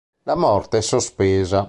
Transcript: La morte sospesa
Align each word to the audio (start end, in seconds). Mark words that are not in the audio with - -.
La 0.29 0.33
morte 0.45 0.81
sospesa 0.87 1.59